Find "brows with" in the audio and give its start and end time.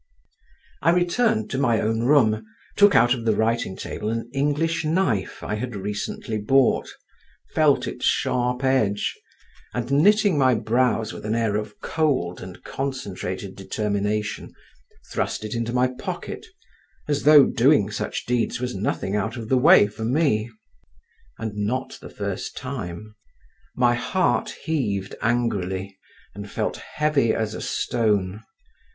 10.55-11.23